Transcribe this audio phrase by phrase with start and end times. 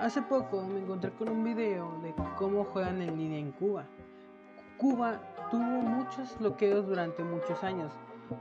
[0.00, 3.84] Hace poco me encontré con un video de cómo juegan en línea en Cuba.
[4.76, 5.20] Cuba
[5.52, 7.92] tuvo muchos bloqueos durante muchos años,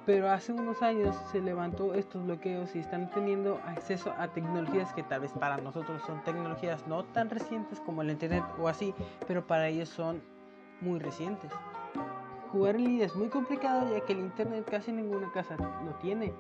[0.04, 5.04] pero hace unos años se levantó estos bloqueos y están teniendo acceso a tecnologías que
[5.04, 8.96] tal vez para nosotros son tecnologías no tan recientes como el internet o así,
[9.28, 10.24] pero para ellos son
[10.81, 11.51] muy recientes.
[12.51, 16.34] Jugar en línea es muy complicado ya que el internet casi ninguna casa lo tiene.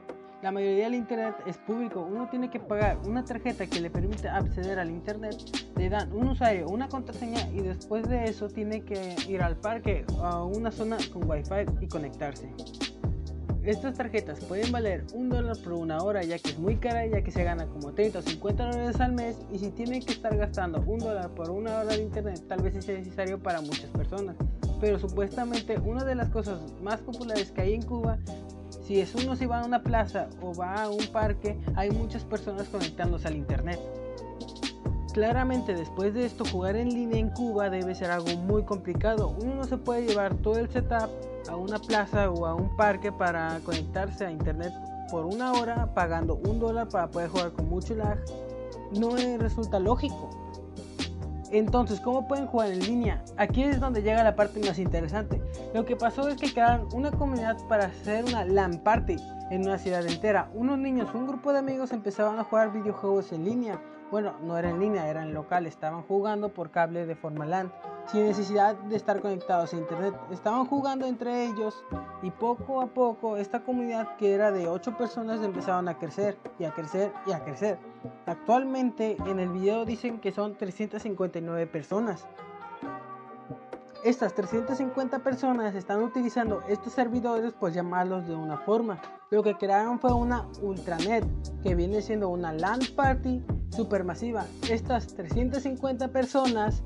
[0.43, 4.27] La mayoría del internet es público, uno tiene que pagar una tarjeta que le permite
[4.27, 5.37] acceder al internet,
[5.77, 10.05] le dan un usuario, una contraseña y después de eso tiene que ir al parque
[10.21, 12.49] a una zona con wifi y conectarse.
[13.63, 17.21] Estas tarjetas pueden valer un dólar por una hora ya que es muy cara ya
[17.21, 20.35] que se gana como 30 o 50 dólares al mes y si tienen que estar
[20.35, 24.35] gastando un dólar por una hora de internet tal vez es necesario para muchas personas.
[24.81, 28.19] Pero supuestamente una de las cosas más populares que hay en Cuba
[28.83, 32.23] si es uno si va a una plaza o va a un parque, hay muchas
[32.23, 33.79] personas conectándose al internet.
[35.13, 39.35] Claramente después de esto jugar en línea en Cuba debe ser algo muy complicado.
[39.41, 41.09] Uno no se puede llevar todo el setup
[41.49, 44.73] a una plaza o a un parque para conectarse a internet
[45.11, 48.17] por una hora pagando un dólar para poder jugar con mucho lag.
[48.99, 50.29] No resulta lógico.
[51.53, 53.23] Entonces, ¿cómo pueden jugar en línea?
[53.37, 55.39] Aquí es donde llega la parte más interesante.
[55.75, 59.17] Lo que pasó es que crearon una comunidad para hacer una LAN party
[59.51, 60.49] en una ciudad entera.
[60.55, 63.79] Unos niños, un grupo de amigos empezaban a jugar videojuegos en línea.
[64.09, 67.71] Bueno, no era en línea, era en local, estaban jugando por cable de forma LAN
[68.07, 70.13] sin necesidad de estar conectados a internet.
[70.31, 71.83] Estaban jugando entre ellos
[72.21, 76.65] y poco a poco esta comunidad que era de 8 personas empezaban a crecer y
[76.65, 77.79] a crecer y a crecer.
[78.25, 82.27] Actualmente en el video dicen que son 359 personas.
[84.03, 89.01] Estas 350 personas están utilizando estos servidores pues llamarlos de una forma.
[89.29, 91.25] Lo que crearon fue una ultranet
[91.63, 94.45] que viene siendo una LAN party supermasiva.
[94.69, 96.83] Estas 350 personas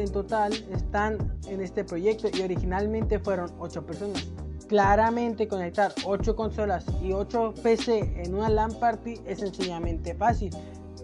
[0.00, 1.18] en total están
[1.48, 4.26] en este proyecto y originalmente fueron 8 personas.
[4.68, 10.50] Claramente conectar 8 consolas y 8 PC en una LAN party es sencillamente fácil,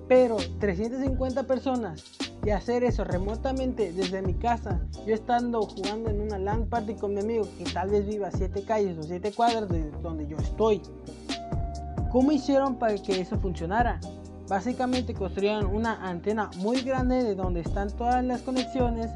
[0.06, 2.04] pero 350 personas
[2.44, 7.15] y hacer eso remotamente desde mi casa, yo estando jugando en una LAN party con
[7.15, 10.83] mi amigo que tal vez viva 7 calles o 7 cuadras de donde yo estoy.
[12.12, 13.99] ¿Cómo hicieron para que eso funcionara?
[14.49, 19.10] Básicamente construyeron una antena muy grande de donde están todas las conexiones.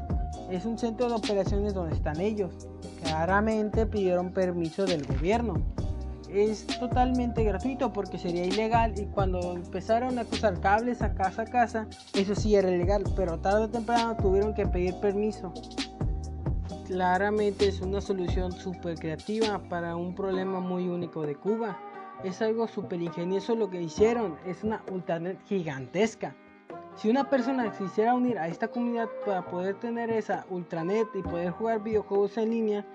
[0.49, 2.67] Es un centro de operaciones donde están ellos.
[3.03, 5.61] Claramente pidieron permiso del gobierno.
[6.29, 11.45] Es totalmente gratuito porque sería ilegal y cuando empezaron a cruzar cables a casa a
[11.45, 15.53] casa, eso sí era ilegal, pero tarde o temprano tuvieron que pedir permiso.
[16.85, 21.77] Claramente es una solución súper creativa para un problema muy único de Cuba
[22.23, 24.37] es algo súper ingenioso lo que hicieron.
[24.45, 26.35] Es una ultranet gigantesca.
[26.95, 31.51] Si una persona quisiera unir a esta comunidad para poder tener esa ultranet y poder
[31.51, 32.85] jugar videojuegos en línea,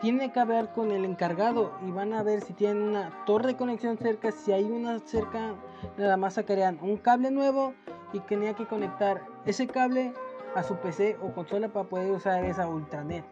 [0.00, 3.56] tiene que hablar con el encargado y van a ver si tienen una torre de
[3.56, 4.32] conexión cerca.
[4.32, 5.54] Si hay una cerca,
[5.96, 7.72] nada más sacarían un cable nuevo
[8.12, 10.12] y tenía que conectar ese cable
[10.56, 13.24] a su PC o consola para poder usar esa ultranet.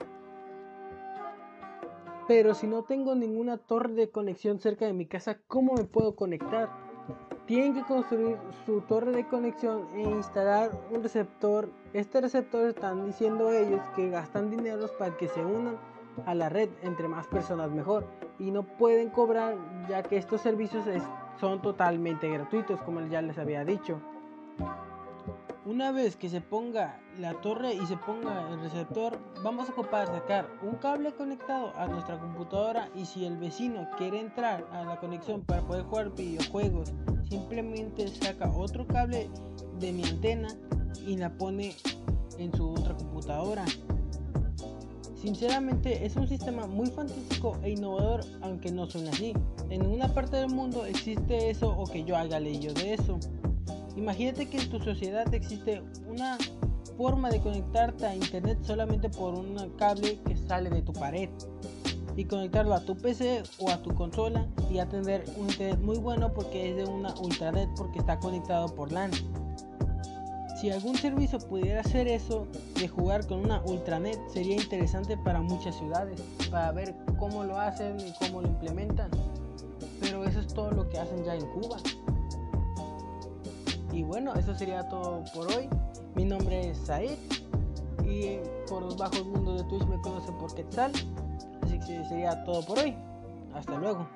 [2.30, 6.14] Pero si no tengo ninguna torre de conexión cerca de mi casa, ¿cómo me puedo
[6.14, 6.70] conectar?
[7.46, 11.68] Tienen que construir su torre de conexión e instalar un receptor.
[11.92, 15.76] Este receptor están diciendo ellos que gastan dinero para que se unan
[16.24, 18.06] a la red entre más personas mejor
[18.38, 19.56] y no pueden cobrar
[19.88, 20.84] ya que estos servicios
[21.40, 24.00] son totalmente gratuitos como ya les había dicho.
[25.70, 30.08] Una vez que se ponga la torre y se ponga el receptor, vamos a ocupar
[30.08, 34.96] sacar un cable conectado a nuestra computadora y si el vecino quiere entrar a la
[34.96, 36.92] conexión para poder jugar videojuegos,
[37.28, 39.30] simplemente saca otro cable
[39.78, 40.48] de mi antena
[41.06, 41.76] y la pone
[42.36, 43.64] en su otra computadora.
[45.14, 49.34] Sinceramente es un sistema muy fantástico e innovador, aunque no suene así.
[49.68, 53.20] En ninguna parte del mundo existe eso o que yo haya leído de eso.
[53.96, 56.38] Imagínate que en tu sociedad existe una
[56.96, 61.28] forma de conectarte a internet solamente por un cable que sale de tu pared
[62.16, 65.98] y conectarlo a tu PC o a tu consola y a tener un internet muy
[65.98, 69.10] bueno porque es de una ultranet porque está conectado por LAN.
[70.60, 72.46] Si algún servicio pudiera hacer eso
[72.78, 76.20] de jugar con una ultranet sería interesante para muchas ciudades
[76.50, 79.10] para ver cómo lo hacen y cómo lo implementan.
[80.00, 81.78] Pero eso es todo lo que hacen ya en Cuba.
[84.00, 85.68] Y bueno, eso sería todo por hoy.
[86.14, 87.18] Mi nombre es Said
[88.02, 90.90] y por los bajos mundos de Twitch me conocen por Quetzal.
[91.60, 92.96] Así que sería todo por hoy.
[93.52, 94.08] Hasta luego.